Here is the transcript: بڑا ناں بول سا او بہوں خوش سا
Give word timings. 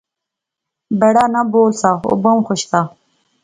بڑا 0.99 1.23
ناں 1.33 1.45
بول 1.53 1.71
سا 1.81 1.91
او 2.05 2.13
بہوں 2.23 2.41
خوش 2.47 2.61
سا 2.71 2.81